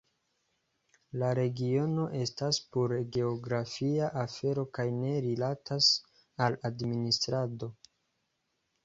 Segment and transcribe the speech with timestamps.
[1.23, 5.91] La regiono estas pure geografia afero kaj ne rilatas
[6.47, 7.71] al administrado.